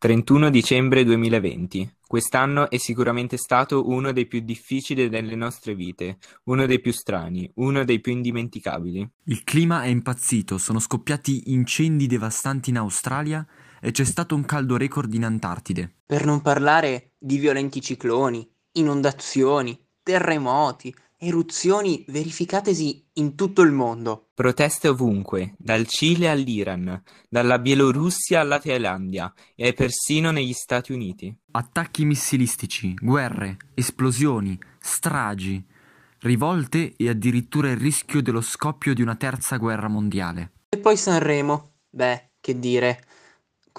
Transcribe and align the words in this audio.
Trentuno 0.00 0.48
dicembre 0.48 1.02
duemilaventi. 1.02 1.96
Quest'anno 2.06 2.70
è 2.70 2.76
sicuramente 2.76 3.36
stato 3.36 3.88
uno 3.88 4.12
dei 4.12 4.26
più 4.26 4.38
difficili 4.38 5.08
delle 5.08 5.34
nostre 5.34 5.74
vite, 5.74 6.18
uno 6.44 6.66
dei 6.66 6.80
più 6.80 6.92
strani, 6.92 7.50
uno 7.56 7.82
dei 7.82 8.00
più 8.00 8.12
indimenticabili. 8.12 9.10
Il 9.24 9.42
clima 9.42 9.82
è 9.82 9.88
impazzito, 9.88 10.56
sono 10.56 10.78
scoppiati 10.78 11.50
incendi 11.50 12.06
devastanti 12.06 12.70
in 12.70 12.78
Australia 12.78 13.44
e 13.80 13.90
c'è 13.90 14.04
stato 14.04 14.36
un 14.36 14.44
caldo 14.44 14.76
record 14.76 15.12
in 15.14 15.24
Antartide. 15.24 15.96
Per 16.06 16.24
non 16.24 16.42
parlare 16.42 17.14
di 17.18 17.36
violenti 17.36 17.80
cicloni, 17.80 18.48
inondazioni, 18.74 19.76
terremoti, 20.00 20.94
eruzioni 21.18 22.04
verificatesi 22.08 23.04
in 23.14 23.34
tutto 23.34 23.62
il 23.62 23.72
mondo. 23.72 24.28
Proteste 24.34 24.88
ovunque, 24.88 25.54
dal 25.58 25.86
Cile 25.86 26.30
all'Iran, 26.30 27.02
dalla 27.28 27.58
Bielorussia 27.58 28.40
alla 28.40 28.60
Thailandia 28.60 29.32
e 29.56 29.72
persino 29.72 30.30
negli 30.30 30.52
Stati 30.52 30.92
Uniti. 30.92 31.36
Attacchi 31.50 32.04
missilistici, 32.04 32.94
guerre, 32.94 33.56
esplosioni, 33.74 34.56
stragi, 34.78 35.64
rivolte 36.20 36.94
e 36.96 37.08
addirittura 37.08 37.70
il 37.70 37.76
rischio 37.76 38.22
dello 38.22 38.40
scoppio 38.40 38.94
di 38.94 39.02
una 39.02 39.16
terza 39.16 39.56
guerra 39.56 39.88
mondiale. 39.88 40.52
E 40.68 40.78
poi 40.78 40.96
Sanremo. 40.96 41.72
Beh, 41.90 42.30
che 42.40 42.58
dire, 42.58 43.02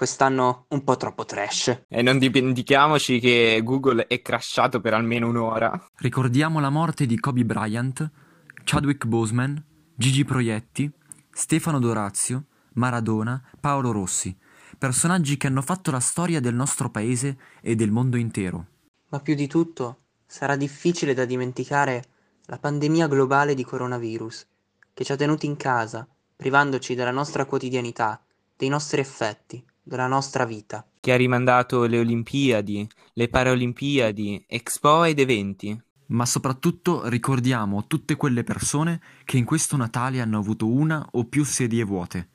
quest'anno 0.00 0.64
un 0.68 0.82
po' 0.82 0.96
troppo 0.96 1.26
trash. 1.26 1.82
E 1.86 2.00
non 2.00 2.18
dimentichiamoci 2.18 3.20
che 3.20 3.60
Google 3.62 4.06
è 4.06 4.22
crashato 4.22 4.80
per 4.80 4.94
almeno 4.94 5.28
un'ora. 5.28 5.90
Ricordiamo 5.96 6.58
la 6.58 6.70
morte 6.70 7.04
di 7.04 7.20
Kobe 7.20 7.44
Bryant, 7.44 8.10
Chadwick 8.64 9.04
Boseman, 9.04 9.62
Gigi 9.94 10.24
Proietti, 10.24 10.90
Stefano 11.30 11.78
Dorazio, 11.78 12.46
Maradona, 12.76 13.42
Paolo 13.60 13.92
Rossi, 13.92 14.34
personaggi 14.78 15.36
che 15.36 15.48
hanno 15.48 15.60
fatto 15.60 15.90
la 15.90 16.00
storia 16.00 16.40
del 16.40 16.54
nostro 16.54 16.88
paese 16.88 17.36
e 17.60 17.74
del 17.74 17.90
mondo 17.90 18.16
intero. 18.16 18.68
Ma 19.10 19.20
più 19.20 19.34
di 19.34 19.48
tutto, 19.48 20.04
sarà 20.24 20.56
difficile 20.56 21.12
da 21.12 21.26
dimenticare 21.26 22.04
la 22.46 22.56
pandemia 22.56 23.06
globale 23.06 23.52
di 23.52 23.64
coronavirus, 23.64 24.46
che 24.94 25.04
ci 25.04 25.12
ha 25.12 25.16
tenuti 25.16 25.44
in 25.44 25.58
casa, 25.58 26.08
privandoci 26.34 26.94
della 26.94 27.10
nostra 27.10 27.44
quotidianità, 27.44 28.18
dei 28.56 28.70
nostri 28.70 29.00
effetti, 29.00 29.62
della 29.90 30.06
nostra 30.06 30.44
vita. 30.44 30.86
Che 31.00 31.12
ha 31.12 31.16
rimandato 31.16 31.84
le 31.86 31.98
Olimpiadi, 31.98 32.88
le 33.14 33.28
Paralimpiadi, 33.28 34.44
Expo 34.46 35.02
ed 35.02 35.18
eventi. 35.18 35.78
Ma 36.06 36.24
soprattutto 36.24 37.08
ricordiamo 37.08 37.86
tutte 37.88 38.14
quelle 38.14 38.44
persone 38.44 39.00
che 39.24 39.36
in 39.36 39.44
questo 39.44 39.76
Natale 39.76 40.20
hanno 40.20 40.38
avuto 40.38 40.68
una 40.68 41.04
o 41.12 41.24
più 41.24 41.44
sedie 41.44 41.82
vuote. 41.82 42.28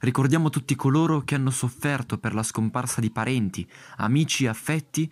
Ricordiamo 0.00 0.50
tutti 0.50 0.74
coloro 0.76 1.22
che 1.22 1.34
hanno 1.34 1.50
sofferto 1.50 2.18
per 2.18 2.34
la 2.34 2.42
scomparsa 2.42 3.00
di 3.00 3.10
parenti, 3.10 3.66
amici 3.96 4.44
e 4.44 4.48
affetti 4.48 5.10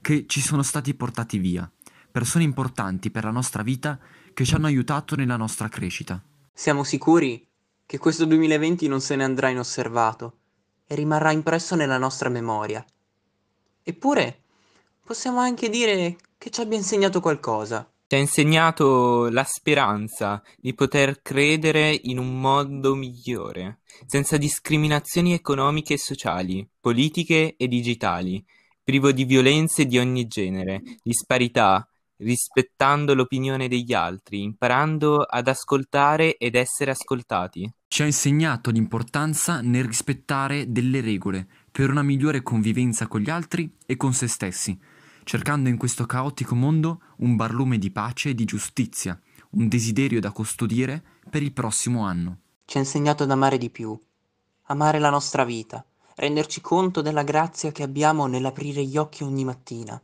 che 0.00 0.24
ci 0.26 0.40
sono 0.40 0.62
stati 0.62 0.94
portati 0.94 1.38
via. 1.38 1.70
Persone 2.10 2.44
importanti 2.44 3.10
per 3.10 3.24
la 3.24 3.30
nostra 3.30 3.62
vita 3.62 3.98
che 4.34 4.44
ci 4.44 4.54
hanno 4.54 4.66
aiutato 4.66 5.14
nella 5.14 5.36
nostra 5.36 5.68
crescita. 5.68 6.22
Siamo 6.52 6.84
sicuri 6.84 7.46
che 7.86 7.98
questo 7.98 8.24
2020 8.24 8.88
non 8.88 9.00
se 9.00 9.16
ne 9.16 9.24
andrà 9.24 9.48
inosservato 9.48 10.39
e 10.90 10.96
rimarrà 10.96 11.30
impresso 11.30 11.76
nella 11.76 11.98
nostra 11.98 12.28
memoria. 12.28 12.84
Eppure 13.80 14.42
possiamo 15.04 15.38
anche 15.38 15.68
dire 15.68 16.16
che 16.36 16.50
ci 16.50 16.60
abbia 16.60 16.76
insegnato 16.76 17.20
qualcosa. 17.20 17.88
Ci 18.08 18.16
ha 18.16 18.18
insegnato 18.18 19.30
la 19.30 19.44
speranza 19.44 20.42
di 20.56 20.74
poter 20.74 21.22
credere 21.22 21.96
in 22.02 22.18
un 22.18 22.40
mondo 22.40 22.96
migliore, 22.96 23.82
senza 24.04 24.36
discriminazioni 24.36 25.32
economiche 25.32 25.94
e 25.94 25.98
sociali, 25.98 26.68
politiche 26.80 27.54
e 27.56 27.68
digitali, 27.68 28.44
privo 28.82 29.12
di 29.12 29.22
violenze 29.24 29.86
di 29.86 29.96
ogni 29.96 30.26
genere, 30.26 30.82
disparità, 31.04 31.88
rispettando 32.16 33.14
l'opinione 33.14 33.68
degli 33.68 33.92
altri, 33.92 34.42
imparando 34.42 35.18
ad 35.18 35.46
ascoltare 35.46 36.36
ed 36.36 36.56
essere 36.56 36.90
ascoltati. 36.90 37.72
Ci 37.92 38.02
ha 38.02 38.06
insegnato 38.06 38.70
l'importanza 38.70 39.60
nel 39.62 39.84
rispettare 39.84 40.70
delle 40.70 41.00
regole 41.00 41.48
per 41.72 41.90
una 41.90 42.04
migliore 42.04 42.40
convivenza 42.40 43.08
con 43.08 43.20
gli 43.20 43.28
altri 43.28 43.68
e 43.84 43.96
con 43.96 44.12
se 44.12 44.28
stessi, 44.28 44.78
cercando 45.24 45.68
in 45.68 45.76
questo 45.76 46.06
caotico 46.06 46.54
mondo 46.54 47.00
un 47.16 47.34
barlume 47.34 47.78
di 47.78 47.90
pace 47.90 48.28
e 48.28 48.34
di 48.36 48.44
giustizia, 48.44 49.20
un 49.50 49.66
desiderio 49.66 50.20
da 50.20 50.30
custodire 50.30 51.02
per 51.28 51.42
il 51.42 51.52
prossimo 51.52 52.06
anno. 52.06 52.38
Ci 52.64 52.76
ha 52.76 52.80
insegnato 52.80 53.24
ad 53.24 53.32
amare 53.32 53.58
di 53.58 53.70
più, 53.70 54.00
amare 54.66 55.00
la 55.00 55.10
nostra 55.10 55.42
vita, 55.42 55.84
renderci 56.14 56.60
conto 56.60 57.02
della 57.02 57.24
grazia 57.24 57.72
che 57.72 57.82
abbiamo 57.82 58.28
nell'aprire 58.28 58.84
gli 58.84 58.98
occhi 58.98 59.24
ogni 59.24 59.42
mattina 59.42 60.00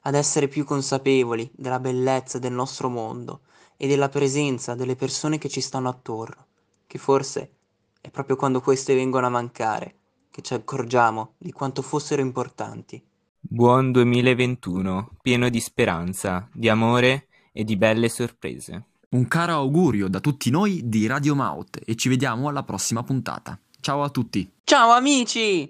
ad 0.00 0.14
essere 0.14 0.48
più 0.48 0.64
consapevoli 0.64 1.50
della 1.54 1.78
bellezza 1.78 2.38
del 2.38 2.52
nostro 2.52 2.88
mondo 2.88 3.42
e 3.76 3.86
della 3.86 4.08
presenza 4.08 4.74
delle 4.74 4.96
persone 4.96 5.36
che 5.36 5.50
ci 5.50 5.60
stanno 5.60 5.90
attorno, 5.90 6.46
che 6.88 6.98
forse 6.98 7.52
è 8.00 8.10
proprio 8.10 8.34
quando 8.34 8.60
queste 8.60 8.96
vengono 8.96 9.26
a 9.26 9.30
mancare 9.30 9.94
che 10.30 10.42
ci 10.42 10.54
accorgiamo 10.54 11.34
di 11.38 11.52
quanto 11.52 11.82
fossero 11.82 12.22
importanti. 12.22 13.00
Buon 13.38 13.92
2021, 13.92 15.18
pieno 15.22 15.48
di 15.48 15.60
speranza, 15.60 16.48
di 16.52 16.68
amore 16.68 17.28
e 17.52 17.62
di 17.62 17.76
belle 17.76 18.08
sorprese. 18.08 18.86
Un 19.10 19.28
caro 19.28 19.52
augurio 19.52 20.08
da 20.08 20.20
tutti 20.20 20.50
noi 20.50 20.82
di 20.84 21.06
Radio 21.06 21.34
Maut 21.34 21.80
e 21.84 21.94
ci 21.94 22.08
vediamo 22.08 22.48
alla 22.48 22.62
prossima 22.62 23.02
puntata. 23.02 23.58
Ciao 23.80 24.02
a 24.02 24.10
tutti. 24.10 24.50
Ciao 24.64 24.90
amici! 24.90 25.66